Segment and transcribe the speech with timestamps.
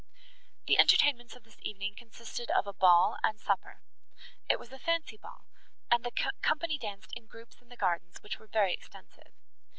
[0.65, 3.83] The entertainments of this evening consisted of a ball and supper;
[4.49, 5.45] it was a fancy ball,
[5.91, 9.35] and the company danced in groups in the gardens, which were very extensive.